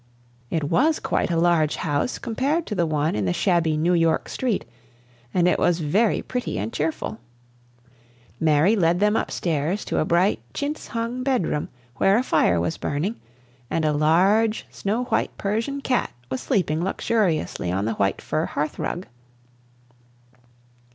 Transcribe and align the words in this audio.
It 0.49 0.63
was 0.63 0.99
quite 0.99 1.29
a 1.29 1.37
large 1.39 1.75
house 1.75 2.17
compared 2.17 2.65
to 2.65 2.73
the 2.73 2.87
one 2.87 3.15
in 3.15 3.25
the 3.25 3.33
shabby 3.33 3.77
New 3.77 3.93
York 3.93 4.29
street, 4.29 4.65
and 5.31 5.47
it 5.47 5.59
was 5.59 5.79
very 5.79 6.23
pretty 6.23 6.57
and 6.57 6.73
cheerful. 6.73 7.19
Mary 8.39 8.75
led 8.75 8.99
them 8.99 9.15
upstairs 9.15 9.85
to 9.85 9.99
a 9.99 10.03
bright 10.05 10.41
chintz 10.55 10.87
hung 10.87 11.21
bedroom 11.21 11.69
where 11.97 12.17
a 12.17 12.23
fire 12.23 12.59
was 12.59 12.77
burning, 12.79 13.17
and 13.69 13.85
a 13.85 13.93
large 13.93 14.65
snow 14.71 15.03
white 15.03 15.37
Persian 15.37 15.81
cat 15.81 16.11
was 16.31 16.41
sleeping 16.41 16.81
luxuriously 16.83 17.71
on 17.71 17.85
the 17.85 17.93
white 17.93 18.21
fur 18.23 18.47
hearth 18.47 18.79
rug. 18.79 19.05